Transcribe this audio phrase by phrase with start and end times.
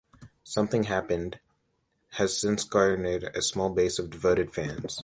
[0.43, 1.39] "Something Happened"
[2.13, 4.99] has since garnered a small base of devoted fans.